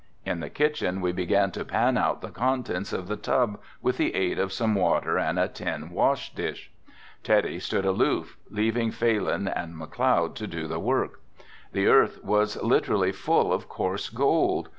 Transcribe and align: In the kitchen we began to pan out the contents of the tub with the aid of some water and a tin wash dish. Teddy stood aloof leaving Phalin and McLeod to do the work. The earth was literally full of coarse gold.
In 0.25 0.39
the 0.39 0.49
kitchen 0.49 0.99
we 0.99 1.11
began 1.11 1.51
to 1.51 1.63
pan 1.63 1.95
out 1.95 2.21
the 2.21 2.31
contents 2.31 2.91
of 2.91 3.07
the 3.07 3.15
tub 3.15 3.59
with 3.83 3.97
the 3.97 4.15
aid 4.15 4.39
of 4.39 4.51
some 4.51 4.73
water 4.73 5.19
and 5.19 5.37
a 5.37 5.47
tin 5.47 5.91
wash 5.91 6.33
dish. 6.33 6.71
Teddy 7.21 7.59
stood 7.59 7.85
aloof 7.85 8.35
leaving 8.49 8.89
Phalin 8.89 9.45
and 9.55 9.75
McLeod 9.75 10.33
to 10.33 10.47
do 10.47 10.65
the 10.67 10.79
work. 10.79 11.21
The 11.71 11.85
earth 11.85 12.23
was 12.23 12.59
literally 12.63 13.11
full 13.11 13.53
of 13.53 13.69
coarse 13.69 14.09
gold. 14.09 14.69